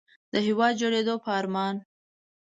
[0.33, 1.75] د هېواد د جوړېدو په ارمان.